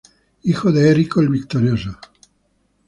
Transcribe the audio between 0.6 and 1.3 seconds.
de Erico el